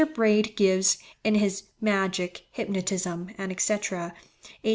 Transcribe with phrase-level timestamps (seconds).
[0.15, 3.79] Braid gives, in his 'Magic, Hypnotism,' &c.